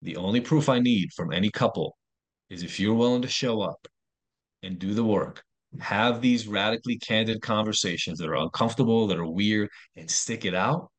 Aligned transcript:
The 0.00 0.16
only 0.16 0.40
proof 0.40 0.68
I 0.68 0.78
need 0.78 1.12
from 1.12 1.32
any 1.32 1.50
couple 1.50 1.96
is 2.50 2.62
if 2.62 2.78
you're 2.78 2.94
willing 2.94 3.22
to 3.22 3.28
show 3.28 3.62
up 3.62 3.88
and 4.62 4.78
do 4.78 4.94
the 4.94 5.02
work, 5.02 5.42
have 5.80 6.20
these 6.20 6.46
radically 6.46 6.98
candid 6.98 7.42
conversations 7.42 8.20
that 8.20 8.28
are 8.28 8.36
uncomfortable, 8.36 9.08
that 9.08 9.18
are 9.18 9.26
weird, 9.26 9.68
and 9.96 10.08
stick 10.08 10.44
it 10.44 10.54
out. 10.54 10.92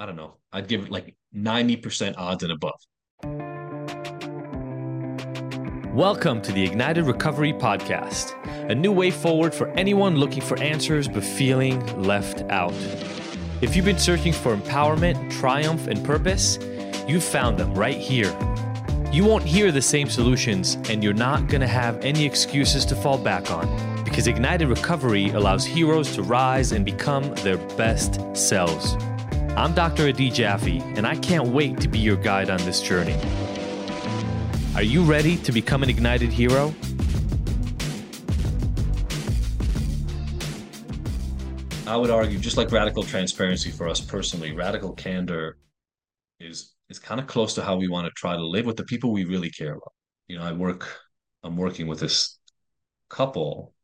I 0.00 0.06
don't 0.06 0.16
know. 0.16 0.38
I'd 0.52 0.66
give 0.66 0.86
it 0.86 0.90
like 0.90 1.14
90% 1.36 2.18
odds 2.18 2.42
and 2.42 2.50
above. 2.50 2.74
Welcome 5.94 6.42
to 6.42 6.50
the 6.50 6.64
Ignited 6.64 7.06
Recovery 7.06 7.52
Podcast, 7.52 8.34
a 8.68 8.74
new 8.74 8.90
way 8.90 9.12
forward 9.12 9.54
for 9.54 9.68
anyone 9.78 10.16
looking 10.16 10.42
for 10.42 10.58
answers 10.58 11.06
but 11.06 11.22
feeling 11.22 11.78
left 12.02 12.40
out. 12.50 12.74
If 13.60 13.76
you've 13.76 13.84
been 13.84 14.00
searching 14.00 14.32
for 14.32 14.56
empowerment, 14.56 15.30
triumph, 15.30 15.86
and 15.86 16.04
purpose, 16.04 16.58
you've 17.06 17.24
found 17.24 17.58
them 17.58 17.74
right 17.74 17.96
here. 17.96 18.36
You 19.12 19.24
won't 19.24 19.44
hear 19.44 19.72
the 19.72 19.80
same 19.80 20.10
solutions, 20.10 20.76
and 20.90 21.02
you're 21.02 21.14
not 21.14 21.46
going 21.46 21.60
to 21.60 21.66
have 21.66 22.04
any 22.04 22.24
excuses 22.24 22.84
to 22.86 22.96
fall 22.96 23.16
back 23.16 23.50
on 23.50 24.04
because 24.04 24.26
Ignited 24.26 24.68
Recovery 24.68 25.30
allows 25.30 25.64
heroes 25.64 26.14
to 26.14 26.22
rise 26.22 26.72
and 26.72 26.84
become 26.84 27.34
their 27.36 27.58
best 27.76 28.20
selves. 28.36 28.94
I'm 29.56 29.74
Dr. 29.74 30.08
Adi 30.08 30.30
Jaffe, 30.30 30.80
and 30.96 31.06
I 31.06 31.16
can't 31.16 31.48
wait 31.48 31.80
to 31.80 31.88
be 31.88 31.98
your 31.98 32.16
guide 32.16 32.50
on 32.50 32.58
this 32.66 32.82
journey. 32.82 33.16
Are 34.74 34.82
you 34.82 35.02
ready 35.02 35.36
to 35.38 35.52
become 35.52 35.82
an 35.82 35.88
ignited 35.88 36.30
hero? 36.30 36.74
I 41.86 41.96
would 41.96 42.10
argue, 42.10 42.38
just 42.38 42.56
like 42.56 42.70
radical 42.72 43.02
transparency 43.02 43.70
for 43.70 43.88
us 43.88 44.00
personally, 44.00 44.52
radical 44.52 44.92
candor 44.92 45.56
is 46.88 46.98
kind 46.98 47.20
of 47.20 47.26
close 47.26 47.54
to 47.54 47.62
how 47.62 47.76
we 47.76 47.88
want 47.88 48.06
to 48.06 48.12
try 48.12 48.36
to 48.36 48.46
live 48.46 48.66
with 48.66 48.76
the 48.76 48.84
people 48.84 49.12
we 49.12 49.24
really 49.24 49.50
care 49.50 49.72
about. 49.72 49.92
You 50.28 50.38
know, 50.38 50.44
I 50.44 50.52
work, 50.52 50.88
I'm 51.42 51.56
working 51.56 51.86
with 51.86 52.00
this 52.00 52.38
couple 53.08 53.74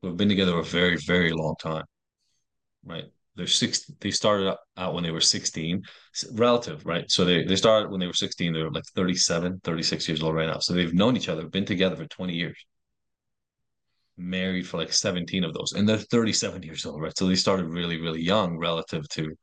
who 0.00 0.08
have 0.08 0.16
been 0.16 0.28
together 0.28 0.58
a 0.58 0.64
very, 0.64 0.96
very 1.06 1.32
long 1.32 1.54
time. 1.60 1.84
Right. 2.84 3.04
They're 3.36 3.46
six, 3.46 3.86
they 4.00 4.10
started 4.10 4.56
out 4.76 4.94
when 4.94 5.04
they 5.04 5.10
were 5.10 5.20
16, 5.20 5.82
relative, 6.32 6.84
right? 6.84 7.10
So 7.10 7.24
they, 7.24 7.44
they 7.44 7.56
started 7.56 7.90
when 7.90 8.00
they 8.00 8.06
were 8.06 8.12
16, 8.12 8.52
they're 8.52 8.70
like 8.70 8.84
37, 8.94 9.60
36 9.62 10.08
years 10.08 10.22
old 10.22 10.34
right 10.34 10.48
now. 10.48 10.58
So 10.58 10.72
they've 10.72 10.92
known 10.92 11.16
each 11.16 11.28
other, 11.28 11.46
been 11.48 11.64
together 11.64 11.96
for 11.96 12.06
20 12.06 12.34
years 12.34 12.56
married 14.20 14.66
for 14.66 14.76
like 14.76 14.92
17 14.92 15.44
of 15.44 15.54
those 15.54 15.72
and 15.72 15.88
they're 15.88 15.96
37 15.96 16.62
years 16.62 16.84
old 16.84 17.00
right 17.00 17.16
so 17.16 17.26
they 17.26 17.34
started 17.34 17.66
really 17.66 17.98
really 17.98 18.20
young 18.20 18.58
relative 18.58 19.08
to 19.08 19.34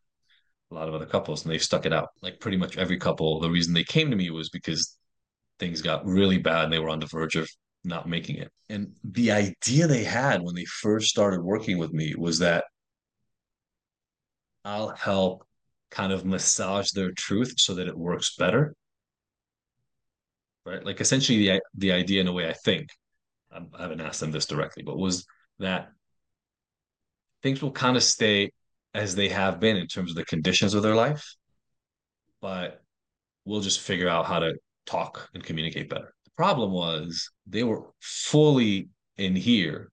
a 0.71 0.73
lot 0.73 0.87
of 0.87 0.93
other 0.93 1.05
couples 1.05 1.43
and 1.43 1.51
they've 1.51 1.63
stuck 1.63 1.85
it 1.85 1.93
out. 1.93 2.09
Like 2.21 2.39
pretty 2.39 2.57
much 2.57 2.77
every 2.77 2.97
couple 2.97 3.39
the 3.39 3.49
reason 3.49 3.73
they 3.73 3.83
came 3.83 4.09
to 4.09 4.17
me 4.17 4.29
was 4.29 4.49
because 4.49 4.97
things 5.59 5.81
got 5.81 6.05
really 6.05 6.37
bad 6.37 6.65
and 6.65 6.73
they 6.73 6.79
were 6.79 6.89
on 6.89 6.99
the 6.99 7.05
verge 7.07 7.35
of 7.35 7.49
not 7.83 8.07
making 8.07 8.37
it. 8.37 8.51
And 8.69 8.93
the 9.03 9.31
idea 9.31 9.87
they 9.87 10.03
had 10.03 10.41
when 10.41 10.55
they 10.55 10.65
first 10.65 11.07
started 11.07 11.41
working 11.41 11.77
with 11.77 11.93
me 11.93 12.15
was 12.15 12.39
that 12.39 12.65
i'll 14.65 14.89
help 14.89 15.47
kind 15.89 16.11
of 16.11 16.25
massage 16.25 16.91
their 16.91 17.11
truth 17.13 17.53
so 17.57 17.75
that 17.75 17.87
it 17.87 17.97
works 17.97 18.35
better. 18.35 18.75
Right? 20.65 20.83
Like 20.85 20.99
essentially 20.99 21.47
the 21.47 21.61
the 21.75 21.91
idea 21.93 22.19
in 22.21 22.27
a 22.27 22.33
way 22.33 22.49
i 22.49 22.53
think 22.53 22.89
I 23.51 23.81
haven't 23.81 24.01
asked 24.01 24.19
them 24.19 24.31
this 24.31 24.45
directly, 24.45 24.83
but 24.83 24.97
was 24.97 25.25
that 25.59 25.89
things 27.41 27.61
will 27.61 27.71
kind 27.71 27.95
of 27.95 28.03
stay 28.03 28.51
as 28.97 29.15
they 29.15 29.29
have 29.29 29.59
been 29.59 29.77
in 29.77 29.87
terms 29.87 30.09
of 30.09 30.15
the 30.15 30.25
conditions 30.25 30.73
of 30.73 30.81
their 30.81 30.95
life, 30.95 31.35
but 32.41 32.81
we'll 33.45 33.61
just 33.61 33.81
figure 33.81 34.09
out 34.09 34.25
how 34.25 34.39
to 34.39 34.55
talk 34.87 35.29
and 35.35 35.43
communicate 35.43 35.89
better. 35.89 36.13
The 36.25 36.31
problem 36.35 36.71
was 36.71 37.29
they 37.45 37.63
were 37.63 37.83
fully 38.01 38.89
in 39.17 39.35
here 39.35 39.91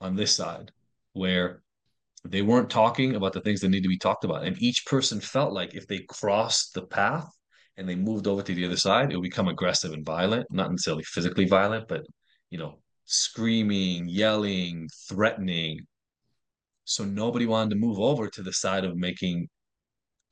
on 0.00 0.14
this 0.14 0.34
side 0.34 0.70
where 1.14 1.62
they 2.24 2.42
weren't 2.42 2.70
talking 2.70 3.16
about 3.16 3.32
the 3.32 3.40
things 3.40 3.60
that 3.60 3.70
need 3.70 3.82
to 3.82 3.88
be 3.88 3.98
talked 3.98 4.24
about. 4.24 4.44
And 4.44 4.60
each 4.62 4.86
person 4.86 5.20
felt 5.20 5.52
like 5.52 5.74
if 5.74 5.88
they 5.88 5.98
crossed 6.08 6.74
the 6.74 6.86
path 6.86 7.28
and 7.76 7.88
they 7.88 7.96
moved 7.96 8.28
over 8.28 8.42
to 8.42 8.54
the 8.54 8.64
other 8.64 8.76
side, 8.76 9.10
it 9.10 9.16
would 9.16 9.24
become 9.24 9.48
aggressive 9.48 9.92
and 9.92 10.06
violent, 10.06 10.46
not 10.50 10.70
necessarily 10.70 11.02
physically 11.02 11.46
violent, 11.46 11.88
but 11.88 12.06
you 12.50 12.58
know, 12.58 12.78
screaming, 13.04 14.08
yelling, 14.08 14.88
threatening. 15.08 15.80
So 16.84 17.04
nobody 17.04 17.46
wanted 17.46 17.70
to 17.70 17.76
move 17.76 17.98
over 17.98 18.28
to 18.28 18.42
the 18.42 18.52
side 18.52 18.84
of 18.84 18.96
making 18.96 19.48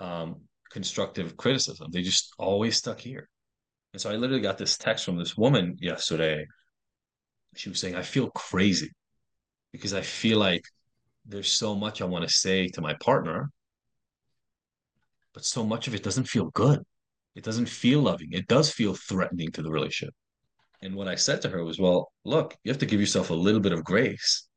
um, 0.00 0.42
constructive 0.70 1.36
criticism. 1.36 1.88
They 1.92 2.02
just 2.02 2.32
always 2.38 2.76
stuck 2.76 3.00
here. 3.00 3.28
And 3.92 4.00
so 4.00 4.10
I 4.10 4.16
literally 4.16 4.42
got 4.42 4.58
this 4.58 4.76
text 4.76 5.04
from 5.04 5.18
this 5.18 5.36
woman 5.36 5.76
yesterday. 5.80 6.44
She 7.56 7.68
was 7.68 7.80
saying, 7.80 7.96
I 7.96 8.02
feel 8.02 8.30
crazy 8.30 8.90
because 9.72 9.94
I 9.94 10.02
feel 10.02 10.38
like 10.38 10.62
there's 11.26 11.50
so 11.50 11.74
much 11.74 12.00
I 12.00 12.06
want 12.06 12.26
to 12.26 12.32
say 12.32 12.68
to 12.68 12.80
my 12.80 12.94
partner, 12.94 13.50
but 15.34 15.44
so 15.44 15.64
much 15.64 15.86
of 15.88 15.94
it 15.94 16.02
doesn't 16.02 16.28
feel 16.28 16.50
good. 16.54 16.80
It 17.34 17.44
doesn't 17.44 17.68
feel 17.68 18.00
loving. 18.02 18.28
It 18.32 18.48
does 18.48 18.70
feel 18.70 18.94
threatening 18.94 19.50
to 19.52 19.62
the 19.62 19.70
relationship. 19.70 20.14
And 20.82 20.94
what 20.94 21.08
I 21.08 21.14
said 21.14 21.42
to 21.42 21.48
her 21.50 21.64
was, 21.64 21.78
well, 21.78 22.10
look, 22.24 22.56
you 22.64 22.70
have 22.70 22.80
to 22.80 22.86
give 22.86 23.00
yourself 23.00 23.30
a 23.30 23.34
little 23.34 23.60
bit 23.60 23.72
of 23.72 23.84
grace. 23.84 24.48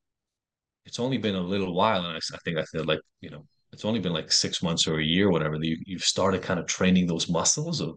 It's 0.86 1.00
only 1.00 1.18
been 1.18 1.36
a 1.36 1.42
little 1.42 1.74
while. 1.74 2.06
And 2.06 2.16
I, 2.16 2.18
I 2.18 2.38
think 2.44 2.58
I 2.58 2.64
said, 2.64 2.86
like, 2.86 3.00
you 3.22 3.30
know, 3.30 3.46
it's 3.72 3.86
only 3.86 4.00
been 4.00 4.14
like 4.14 4.32
six 4.32 4.62
months 4.62 4.88
or 4.88 5.00
a 5.00 5.04
year, 5.04 5.28
or 5.28 5.32
whatever, 5.32 5.58
that 5.58 5.66
you, 5.66 5.78
you've 5.86 6.04
started 6.04 6.42
kind 6.42 6.60
of 6.60 6.68
training 6.68 7.08
those 7.08 7.30
muscles 7.30 7.82
of 7.82 7.96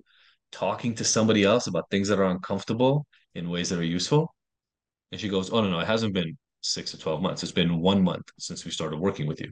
talking 0.53 0.95
to 0.95 1.05
somebody 1.05 1.45
else 1.45 1.67
about 1.67 1.91
things 1.91 2.09
that 2.09 2.19
are 2.19 2.25
uncomfortable 2.25 3.07
in 3.35 3.51
ways 3.51 3.69
that 3.69 3.79
are 3.79 3.85
useful. 3.85 4.35
And 5.13 5.21
she 5.21 5.29
goes, 5.29 5.53
oh, 5.53 5.61
no, 5.61 5.71
no, 5.71 5.81
it 5.81 5.87
hasn't 5.87 6.15
been 6.15 6.37
six 6.63 6.91
to 6.93 6.99
12 6.99 7.21
months. 7.23 7.43
It's 7.43 7.53
been 7.53 7.79
one 7.81 8.03
month 8.03 8.25
since 8.39 8.65
we 8.65 8.71
started 8.71 8.99
working 8.99 9.27
with 9.27 9.41
you. 9.41 9.51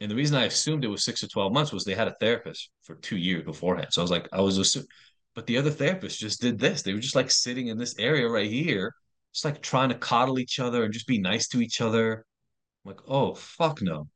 And 0.00 0.10
the 0.10 0.14
reason 0.14 0.36
I 0.36 0.44
assumed 0.44 0.84
it 0.84 0.88
was 0.88 1.04
six 1.04 1.20
to 1.20 1.28
12 1.28 1.52
months 1.52 1.72
was 1.72 1.84
they 1.84 1.94
had 1.94 2.08
a 2.08 2.14
therapist 2.20 2.70
for 2.82 2.94
two 2.96 3.16
years 3.16 3.44
beforehand. 3.44 3.88
So 3.90 4.00
I 4.00 4.04
was 4.04 4.10
like, 4.10 4.28
I 4.32 4.40
was 4.40 4.58
assuming, 4.58 4.88
but 5.34 5.46
the 5.46 5.58
other 5.58 5.70
therapist 5.70 6.20
just 6.20 6.40
did 6.40 6.58
this. 6.58 6.82
They 6.82 6.92
were 6.92 7.00
just 7.00 7.16
like 7.16 7.30
sitting 7.30 7.68
in 7.68 7.78
this 7.78 7.98
area 7.98 8.28
right 8.28 8.50
here, 8.50 8.94
just 9.38 9.44
like 9.44 9.62
trying 9.62 9.88
to 9.88 9.94
coddle 9.94 10.40
each 10.40 10.58
other 10.58 10.82
and 10.82 10.92
just 10.92 11.06
be 11.06 11.20
nice 11.20 11.46
to 11.46 11.60
each 11.60 11.80
other. 11.80 12.26
I'm 12.84 12.90
like, 12.90 13.00
oh, 13.06 13.34
fuck 13.34 13.80
no. 13.80 14.08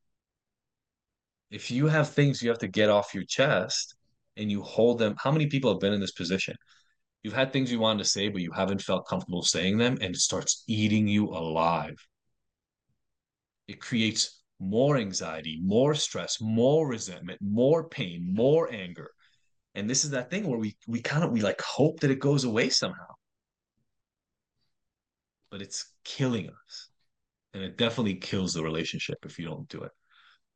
If 1.48 1.70
you 1.70 1.86
have 1.86 2.10
things 2.10 2.42
you 2.42 2.48
have 2.48 2.58
to 2.58 2.66
get 2.66 2.90
off 2.90 3.14
your 3.14 3.22
chest 3.22 3.94
and 4.36 4.50
you 4.50 4.62
hold 4.62 4.98
them, 4.98 5.14
how 5.18 5.30
many 5.30 5.46
people 5.46 5.70
have 5.70 5.78
been 5.78 5.92
in 5.92 6.00
this 6.00 6.10
position? 6.10 6.56
You've 7.22 7.34
had 7.34 7.52
things 7.52 7.70
you 7.70 7.78
wanted 7.78 8.02
to 8.02 8.08
say, 8.08 8.30
but 8.30 8.42
you 8.42 8.50
haven't 8.50 8.82
felt 8.82 9.06
comfortable 9.06 9.44
saying 9.44 9.78
them, 9.78 9.96
and 10.00 10.12
it 10.12 10.20
starts 10.20 10.64
eating 10.66 11.06
you 11.06 11.28
alive. 11.28 11.94
It 13.68 13.80
creates 13.80 14.42
more 14.58 14.96
anxiety, 14.96 15.60
more 15.62 15.94
stress, 15.94 16.40
more 16.40 16.88
resentment, 16.88 17.38
more 17.40 17.88
pain, 17.88 18.34
more 18.34 18.72
anger 18.72 19.12
and 19.74 19.88
this 19.88 20.04
is 20.04 20.10
that 20.10 20.28
thing 20.28 20.46
where 20.46 20.58
we 20.58 20.76
we 20.86 21.00
kind 21.00 21.24
of 21.24 21.30
we 21.30 21.40
like 21.40 21.58
hope 21.62 22.00
that 22.00 22.10
it 22.10 22.18
goes 22.18 22.44
away 22.44 22.68
somehow 22.68 23.06
but 25.52 25.62
it's 25.62 25.92
killing 26.02 26.48
us. 26.48 26.88
And 27.54 27.62
it 27.62 27.76
definitely 27.76 28.14
kills 28.14 28.54
the 28.54 28.64
relationship 28.64 29.18
if 29.24 29.38
you 29.38 29.44
don't 29.44 29.68
do 29.68 29.82
it. 29.82 29.92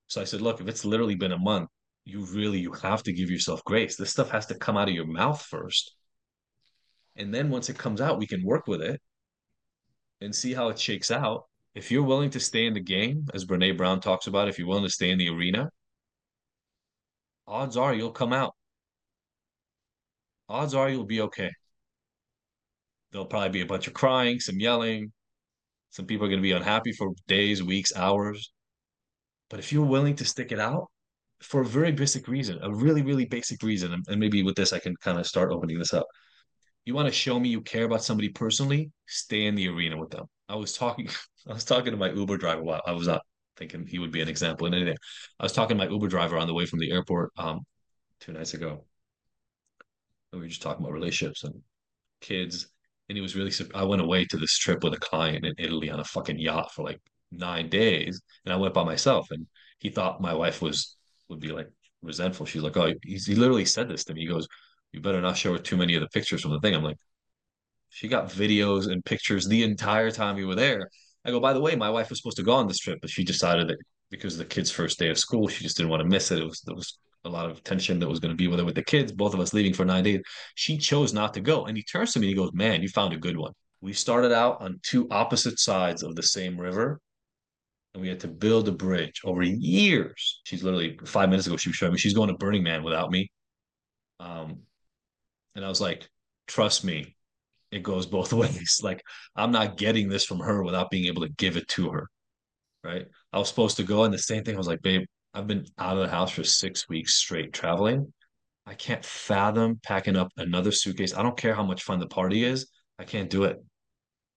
So 0.09 0.21
i 0.21 0.25
said 0.25 0.41
look 0.41 0.61
if 0.61 0.69
it's 0.69 0.85
literally 0.85 1.17
been 1.17 1.33
a 1.33 1.39
month 1.39 1.69
you 2.05 2.25
really 2.27 2.61
you 2.61 2.73
have 2.73 3.03
to 3.03 3.13
give 3.13 3.29
yourself 3.29 3.63
grace. 3.65 3.97
This 3.97 4.11
stuff 4.11 4.31
has 4.31 4.47
to 4.47 4.55
come 4.55 4.77
out 4.77 4.89
of 4.89 4.95
your 4.95 5.07
mouth 5.07 5.43
first. 5.43 5.95
And 7.17 7.35
then 7.35 7.51
once 7.51 7.69
it 7.69 7.79
comes 7.79 8.01
out 8.01 8.19
we 8.19 8.27
can 8.27 8.43
work 8.45 8.67
with 8.67 8.81
it 8.81 9.01
and 10.21 10.35
see 10.35 10.55
how 10.55 10.69
it 10.69 10.79
shakes 10.79 11.11
out. 11.11 11.45
If 11.75 11.91
you're 11.91 12.03
willing 12.03 12.31
to 12.31 12.41
stay 12.41 12.67
in 12.67 12.73
the 12.73 12.81
game 12.81 13.27
as 13.35 13.45
Brené 13.45 13.77
Brown 13.77 14.01
talks 14.01 14.29
about 14.29 14.49
if 14.49 14.59
you're 14.59 14.69
willing 14.69 14.85
to 14.85 14.91
stay 14.91 15.11
in 15.11 15.19
the 15.19 15.29
arena 15.29 15.69
odds 17.47 17.77
are 17.77 17.93
you'll 17.93 18.13
come 18.13 18.33
out. 18.33 18.55
Odds 20.49 20.75
are 20.75 20.89
you'll 20.89 21.05
be 21.05 21.21
okay. 21.23 21.51
There'll 23.17 23.25
probably 23.25 23.49
be 23.49 23.63
a 23.63 23.67
bunch 23.67 23.87
of 23.87 23.95
crying, 23.95 24.41
some 24.41 24.61
yelling. 24.61 25.11
Some 25.89 26.05
people 26.05 26.27
are 26.27 26.29
going 26.29 26.41
to 26.41 26.43
be 26.43 26.53
unhappy 26.53 26.93
for 26.93 27.13
days, 27.27 27.63
weeks, 27.63 27.97
hours. 27.97 28.53
But 29.49 29.59
if 29.59 29.73
you're 29.73 29.87
willing 29.87 30.17
to 30.17 30.25
stick 30.27 30.53
it 30.53 30.61
out 30.61 30.89
for 31.41 31.63
a 31.63 31.65
very 31.65 31.93
basic 31.93 32.29
reason, 32.29 32.59
a 32.61 32.71
really, 32.71 33.01
really 33.01 33.25
basic 33.25 33.63
reason, 33.63 34.03
and 34.07 34.21
maybe 34.21 34.43
with 34.43 34.55
this, 34.55 34.75
I 34.75 34.81
can 34.81 34.95
kind 34.97 35.19
of 35.19 35.27
start 35.27 35.51
opening 35.51 35.79
this 35.79 35.95
up. 35.95 36.05
You 36.85 36.93
want 36.93 37.09
to 37.09 37.15
show 37.15 37.41
me 37.41 37.49
you 37.49 37.63
care 37.63 37.85
about 37.85 38.05
somebody 38.05 38.29
personally, 38.29 38.91
stay 39.07 39.47
in 39.47 39.55
the 39.55 39.69
arena 39.69 39.97
with 39.97 40.11
them. 40.11 40.27
I 40.51 40.57
was 40.57 40.75
talking, 40.75 41.09
I 41.49 41.55
was 41.55 41.65
talking 41.65 41.93
to 41.93 41.97
my 41.97 42.11
Uber 42.11 42.37
driver 42.37 42.63
while 42.65 42.83
I 42.87 42.93
was 42.93 43.07
not 43.07 43.23
thinking 43.57 43.87
he 43.87 43.99
would 43.99 44.13
be 44.13 44.21
an 44.21 44.29
example 44.29 44.67
in 44.67 44.75
anything. 44.75 44.99
I 45.41 45.45
was 45.45 45.55
talking 45.55 45.79
to 45.79 45.83
my 45.87 45.91
Uber 45.91 46.09
driver 46.09 46.37
on 46.37 46.49
the 46.49 46.53
way 46.55 46.67
from 46.67 46.81
the 46.81 46.93
airport 46.93 47.33
um, 47.39 47.61
two 48.21 48.33
nights 48.35 48.53
ago 48.53 48.85
And 50.33 50.43
we 50.43 50.47
were 50.47 50.49
just 50.49 50.61
talking 50.61 50.85
about 50.85 50.93
relationships 50.93 51.45
and 51.45 51.63
kids. 52.21 52.69
And 53.09 53.17
he 53.17 53.23
was 53.23 53.37
really, 53.37 53.53
I 53.75 53.85
went 53.85 54.03
away 54.03 54.25
to 54.27 54.37
this 54.37 54.59
trip 54.59 54.83
with 54.83 54.95
a 54.95 54.99
client 54.99 55.45
in 55.45 55.55
Italy 55.59 55.91
on 55.91 56.01
a 56.01 56.05
fucking 56.05 56.39
yacht 56.39 56.73
for 56.73 56.85
like 56.85 57.01
nine 57.31 57.69
days. 57.69 58.21
And 58.45 58.53
I 58.53 58.57
went 58.57 58.75
by 58.75 58.85
myself 58.85 59.29
and 59.31 59.47
he 59.79 59.91
thought 59.91 60.21
my 60.21 60.35
wife 60.35 60.61
was, 60.61 60.97
would 61.29 61.41
be 61.41 61.53
like 61.53 61.69
resentful. 62.03 62.47
She's 62.47 62.63
like, 62.63 62.77
"Oh, 62.77 62.93
he 63.03 63.35
literally 63.35 63.65
said 63.65 63.89
this 63.89 64.05
to 64.05 64.15
me." 64.15 64.23
He 64.23 64.27
goes, 64.27 64.47
"You 64.93 65.01
better 65.01 65.21
not 65.21 65.37
show 65.37 65.53
her 65.53 65.59
too 65.59 65.77
many 65.77 65.95
of 65.95 66.01
the 66.01 66.09
pictures 66.09 66.41
from 66.43 66.53
the 66.53 66.61
thing." 66.61 66.75
I'm 66.75 66.85
like, 66.85 66.99
"She 67.91 68.09
got 68.09 68.31
videos 68.31 68.91
and 68.91 69.05
pictures 69.05 69.47
the 69.47 69.63
entire 69.65 70.11
time 70.11 70.39
you 70.39 70.47
were 70.47 70.55
there." 70.55 70.89
I 71.25 71.31
go, 71.31 71.41
"By 71.41 71.53
the 71.53 71.61
way, 71.61 71.77
my 71.77 71.91
wife 71.91 72.11
was 72.11 72.19
supposed 72.21 72.37
to 72.39 72.43
go 72.45 72.53
on 72.53 72.69
this 72.69 72.79
trip, 72.79 72.99
but 73.01 73.11
she 73.11 73.25
decided 73.25 73.69
that 73.69 73.79
because 74.11 74.35
of 74.35 74.39
the 74.39 74.45
kids' 74.45 74.71
first 74.71 74.99
day 74.99 75.09
of 75.11 75.19
school, 75.19 75.49
she 75.49 75.65
just 75.65 75.77
didn't 75.77 75.91
want 75.91 76.03
to 76.03 76.09
miss 76.09 76.31
it. 76.31 76.39
It 76.39 76.45
was 76.45 76.61
there 76.63 76.77
was 76.77 76.99
a 77.27 77.29
lot 77.29 77.51
of 77.51 77.63
tension 77.65 77.99
that 77.99 78.09
was 78.09 78.21
going 78.21 78.33
to 78.33 78.37
be 78.37 78.49
with 78.49 78.59
her 78.59 78.65
with 78.65 78.75
the 78.75 78.85
kids, 78.85 79.13
both 79.13 79.35
of 79.35 79.41
us 79.41 79.53
leaving 79.53 79.75
for 79.75 79.85
nine 79.85 80.05
days. 80.05 80.21
She 80.55 80.79
chose 80.79 81.13
not 81.13 81.35
to 81.35 81.41
go. 81.41 81.67
And 81.67 81.77
he 81.77 81.83
turns 81.83 82.13
to 82.13 82.21
me 82.21 82.27
and 82.27 82.31
he 82.31 82.43
goes, 82.43 82.53
Man, 82.55 82.83
you 82.83 82.89
found 82.89 83.13
a 83.13 83.19
good 83.19 83.37
one. 83.37 83.53
We 83.81 83.93
started 83.93 84.33
out 84.33 84.61
on 84.61 84.81
two 84.83 85.07
opposite 85.11 85.59
sides 85.59 86.03
of 86.03 86.17
the 86.17 86.23
same 86.23 86.59
river. 86.59 87.01
And 87.95 88.03
we 88.03 88.09
had 88.09 88.21
to 88.21 88.29
build 88.29 88.69
a 88.69 88.73
bridge 88.73 89.21
over 89.25 89.43
years. 89.43 90.41
She's 90.45 90.63
literally 90.63 90.99
five 91.05 91.29
minutes 91.29 91.47
ago, 91.47 91.57
she 91.57 91.71
was 91.71 91.77
showing 91.77 91.93
me 91.93 91.99
she's 91.99 92.15
going 92.15 92.29
to 92.29 92.37
Burning 92.37 92.63
Man 92.63 92.83
without 92.83 93.11
me. 93.11 93.31
Um, 94.21 94.61
and 95.55 95.65
I 95.65 95.69
was 95.69 95.81
like, 95.81 96.09
trust 96.47 96.85
me, 96.85 97.17
it 97.71 97.83
goes 97.83 98.07
both 98.07 98.33
ways. 98.35 98.81
Like, 98.83 99.03
I'm 99.35 99.51
not 99.51 99.77
getting 99.77 100.09
this 100.09 100.25
from 100.25 100.41
her 100.41 100.63
without 100.63 100.91
being 100.91 101.07
able 101.07 101.23
to 101.23 101.31
give 101.31 101.57
it 101.57 101.69
to 101.69 101.91
her. 101.91 102.09
Right. 102.85 103.07
I 103.33 103.39
was 103.39 103.49
supposed 103.49 103.79
to 103.79 103.83
go, 103.83 104.05
and 104.05 104.15
the 104.15 104.19
same 104.19 104.45
thing. 104.45 104.55
I 104.55 104.59
was 104.59 104.69
like, 104.69 104.83
babe, 104.83 105.07
I've 105.37 105.47
been 105.47 105.67
out 105.79 105.99
of 105.99 106.03
the 106.03 106.09
house 106.09 106.31
for 106.31 106.45
six 106.45 106.89
weeks 106.89 107.17
straight 107.17 107.53
traveling. 107.53 108.11
I 108.65 108.73
can't 108.73 109.05
fathom 109.05 109.79
packing 109.83 110.17
up 110.17 110.33
another 110.39 110.73
suitcase. 110.73 111.15
I 111.15 111.23
don't 111.23 111.37
care 111.37 111.55
how 111.55 111.63
much 111.63 111.83
fun 111.83 112.01
the 112.01 112.07
party 112.07 112.43
is. 112.43 112.69
I 112.99 113.05
can't 113.05 113.29
do 113.29 113.45
it. 113.45 113.63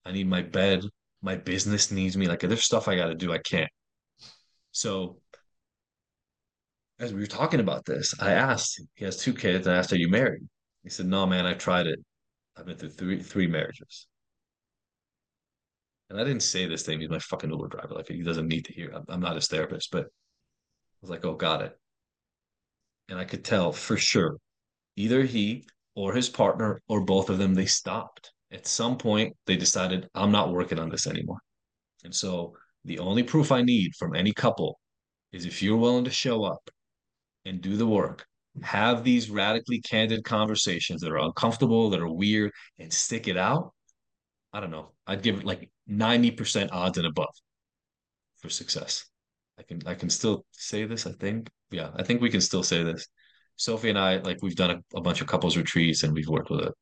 I 0.05 0.11
need 0.11 0.27
my 0.27 0.41
bed. 0.41 0.83
My 1.21 1.37
business 1.37 1.89
needs 1.89 2.17
me. 2.17 2.27
Like 2.27 2.41
there's 2.41 2.65
stuff 2.65 2.89
I 2.89 2.97
got 2.97 3.07
to 3.07 3.15
do. 3.15 3.31
I 3.31 3.37
can't. 3.37 3.69
So 4.73 5.21
as 6.99 7.13
we 7.13 7.21
were 7.21 7.27
talking 7.27 7.61
about 7.61 7.85
this, 7.85 8.13
I 8.19 8.33
asked, 8.33 8.81
he 8.95 9.05
has 9.05 9.15
two 9.15 9.33
kids. 9.33 9.69
I 9.69 9.75
asked, 9.77 9.93
are 9.93 9.97
you 9.97 10.09
married? 10.09 10.41
He 10.83 10.89
said, 10.89 11.05
no, 11.05 11.25
man, 11.25 11.45
I 11.45 11.53
tried 11.53 11.87
it. 11.87 11.99
I've 12.57 12.65
been 12.65 12.75
through 12.75 12.89
three, 12.89 13.23
three 13.23 13.47
marriages. 13.47 14.05
And 16.09 16.19
I 16.19 16.25
didn't 16.25 16.43
say 16.43 16.65
this 16.65 16.83
thing. 16.83 16.99
He's 16.99 17.09
my 17.09 17.19
fucking 17.19 17.49
Uber 17.49 17.69
driver. 17.69 17.93
Like 17.93 18.09
he 18.09 18.21
doesn't 18.21 18.49
need 18.49 18.65
to 18.65 18.73
hear. 18.73 18.91
I'm, 18.93 19.05
I'm 19.07 19.21
not 19.21 19.35
his 19.35 19.47
therapist, 19.47 19.91
but 19.91 20.07
was 21.01 21.09
like, 21.09 21.25
oh, 21.25 21.35
got 21.35 21.61
it. 21.61 21.77
And 23.09 23.17
I 23.17 23.25
could 23.25 23.43
tell 23.43 23.71
for 23.71 23.97
sure 23.97 24.37
either 24.95 25.23
he 25.23 25.65
or 25.95 26.13
his 26.13 26.29
partner 26.29 26.81
or 26.87 27.01
both 27.01 27.29
of 27.29 27.37
them, 27.37 27.53
they 27.53 27.65
stopped. 27.65 28.31
At 28.51 28.67
some 28.67 28.97
point, 28.97 29.35
they 29.45 29.55
decided, 29.55 30.09
I'm 30.15 30.31
not 30.31 30.51
working 30.51 30.79
on 30.79 30.89
this 30.89 31.07
anymore. 31.07 31.39
And 32.03 32.13
so 32.13 32.53
the 32.85 32.99
only 32.99 33.23
proof 33.23 33.51
I 33.51 33.61
need 33.61 33.95
from 33.95 34.15
any 34.15 34.33
couple 34.33 34.79
is 35.31 35.45
if 35.45 35.61
you're 35.61 35.77
willing 35.77 36.05
to 36.05 36.11
show 36.11 36.43
up 36.43 36.69
and 37.45 37.61
do 37.61 37.77
the 37.77 37.87
work, 37.87 38.25
have 38.63 39.03
these 39.03 39.29
radically 39.29 39.79
candid 39.81 40.23
conversations 40.23 41.01
that 41.01 41.11
are 41.11 41.19
uncomfortable, 41.19 41.89
that 41.91 42.01
are 42.01 42.11
weird, 42.11 42.51
and 42.77 42.91
stick 42.91 43.27
it 43.27 43.37
out. 43.37 43.73
I 44.51 44.59
don't 44.59 44.71
know. 44.71 44.91
I'd 45.05 45.21
give 45.21 45.39
it 45.39 45.45
like 45.45 45.69
90% 45.89 46.69
odds 46.71 46.97
and 46.97 47.07
above 47.07 47.33
for 48.41 48.49
success. 48.49 49.05
I 49.59 49.63
can 49.63 49.81
I 49.85 49.93
can 49.93 50.09
still 50.09 50.45
say 50.51 50.85
this. 50.85 51.05
I 51.05 51.11
think 51.11 51.49
yeah, 51.71 51.91
I 51.95 52.03
think 52.03 52.21
we 52.21 52.29
can 52.29 52.41
still 52.41 52.63
say 52.63 52.83
this. 52.83 53.07
Sophie 53.57 53.89
and 53.89 53.99
I 53.99 54.17
like 54.17 54.37
we've 54.41 54.55
done 54.55 54.71
a, 54.71 54.97
a 54.97 55.01
bunch 55.01 55.21
of 55.21 55.27
couples 55.27 55.57
retreats 55.57 56.03
and 56.03 56.13
we've 56.13 56.29
worked 56.29 56.49
with 56.49 56.61
a 56.61 56.73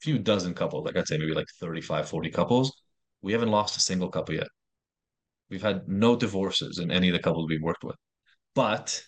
few 0.00 0.18
dozen 0.18 0.54
couples. 0.54 0.84
Like 0.84 0.96
I'd 0.96 1.08
say 1.08 1.16
maybe 1.18 1.32
like 1.32 1.46
35, 1.60 2.08
40 2.08 2.30
couples. 2.30 2.72
We 3.22 3.32
haven't 3.32 3.50
lost 3.50 3.76
a 3.76 3.80
single 3.80 4.10
couple 4.10 4.34
yet. 4.34 4.48
We've 5.48 5.62
had 5.62 5.88
no 5.88 6.16
divorces 6.16 6.78
in 6.78 6.90
any 6.90 7.08
of 7.08 7.14
the 7.14 7.22
couples 7.22 7.48
we've 7.48 7.62
worked 7.62 7.84
with. 7.84 7.96
But 8.54 9.02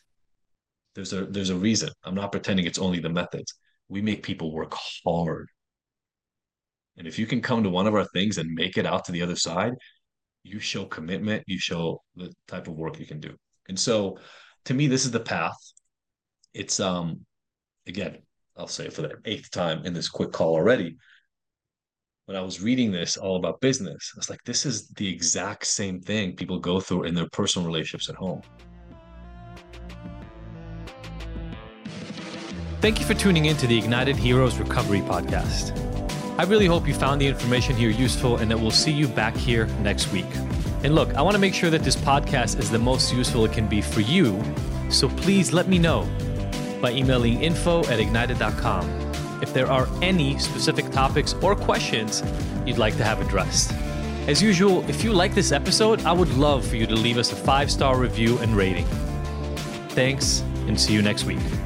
there's 0.94 1.12
a 1.12 1.26
there's 1.26 1.50
a 1.50 1.56
reason. 1.56 1.90
I'm 2.04 2.14
not 2.14 2.32
pretending 2.32 2.66
it's 2.66 2.78
only 2.78 3.00
the 3.00 3.10
methods. 3.10 3.54
We 3.88 4.00
make 4.00 4.22
people 4.22 4.52
work 4.52 4.74
hard. 5.04 5.48
And 6.96 7.06
if 7.06 7.18
you 7.18 7.26
can 7.26 7.42
come 7.42 7.64
to 7.64 7.70
one 7.70 7.86
of 7.86 7.94
our 7.94 8.06
things 8.14 8.38
and 8.38 8.50
make 8.54 8.78
it 8.78 8.86
out 8.86 9.04
to 9.06 9.12
the 9.12 9.22
other 9.22 9.36
side, 9.36 9.72
you 10.44 10.60
show 10.60 10.84
commitment, 10.84 11.42
you 11.46 11.58
show 11.58 12.02
the 12.14 12.32
type 12.46 12.68
of 12.68 12.74
work 12.74 13.00
you 13.00 13.06
can 13.06 13.18
do. 13.18 13.34
And 13.68 13.78
so 13.78 14.18
to 14.66 14.74
me, 14.74 14.86
this 14.86 15.04
is 15.04 15.10
the 15.10 15.20
path. 15.20 15.56
It's 16.52 16.78
um 16.78 17.24
again, 17.86 18.18
I'll 18.56 18.68
say 18.68 18.88
for 18.90 19.02
the 19.02 19.16
eighth 19.24 19.50
time 19.50 19.84
in 19.84 19.92
this 19.92 20.08
quick 20.08 20.32
call 20.32 20.54
already. 20.54 20.96
When 22.26 22.36
I 22.36 22.40
was 22.40 22.62
reading 22.62 22.90
this 22.90 23.18
all 23.18 23.36
about 23.36 23.60
business, 23.60 24.12
I 24.14 24.18
was 24.18 24.30
like, 24.30 24.42
this 24.44 24.64
is 24.64 24.88
the 24.88 25.06
exact 25.06 25.66
same 25.66 26.00
thing 26.00 26.36
people 26.36 26.58
go 26.58 26.80
through 26.80 27.04
in 27.04 27.14
their 27.14 27.28
personal 27.32 27.66
relationships 27.66 28.08
at 28.08 28.14
home. 28.14 28.40
Thank 32.80 32.98
you 32.98 33.06
for 33.06 33.14
tuning 33.14 33.46
in 33.46 33.56
to 33.58 33.66
the 33.66 33.76
Ignited 33.76 34.16
Heroes 34.16 34.58
Recovery 34.58 35.00
Podcast. 35.00 35.83
I 36.36 36.42
really 36.44 36.66
hope 36.66 36.88
you 36.88 36.94
found 36.94 37.20
the 37.20 37.28
information 37.28 37.76
here 37.76 37.90
useful 37.90 38.38
and 38.38 38.50
that 38.50 38.58
we'll 38.58 38.72
see 38.72 38.90
you 38.90 39.06
back 39.06 39.36
here 39.36 39.66
next 39.82 40.12
week. 40.12 40.26
And 40.82 40.94
look, 40.94 41.14
I 41.14 41.22
want 41.22 41.34
to 41.34 41.38
make 41.38 41.54
sure 41.54 41.70
that 41.70 41.82
this 41.82 41.96
podcast 41.96 42.58
is 42.58 42.70
the 42.70 42.78
most 42.78 43.14
useful 43.14 43.44
it 43.44 43.52
can 43.52 43.68
be 43.68 43.80
for 43.80 44.00
you, 44.00 44.42
so 44.90 45.08
please 45.08 45.52
let 45.52 45.68
me 45.68 45.78
know 45.78 46.08
by 46.82 46.90
emailing 46.90 47.40
info 47.40 47.80
at 47.84 48.00
igntd.com 48.00 49.04
if 49.42 49.54
there 49.54 49.70
are 49.70 49.88
any 50.02 50.38
specific 50.38 50.90
topics 50.90 51.34
or 51.34 51.54
questions 51.54 52.22
you'd 52.66 52.78
like 52.78 52.96
to 52.96 53.04
have 53.04 53.20
addressed. 53.20 53.72
As 54.26 54.42
usual, 54.42 54.88
if 54.88 55.04
you 55.04 55.12
like 55.12 55.34
this 55.34 55.52
episode, 55.52 56.04
I 56.04 56.12
would 56.12 56.30
love 56.34 56.66
for 56.66 56.76
you 56.76 56.86
to 56.86 56.94
leave 56.94 57.18
us 57.18 57.30
a 57.30 57.36
five 57.36 57.70
star 57.70 57.98
review 57.98 58.38
and 58.38 58.56
rating. 58.56 58.86
Thanks, 59.90 60.40
and 60.66 60.80
see 60.80 60.94
you 60.94 61.02
next 61.02 61.24
week. 61.24 61.63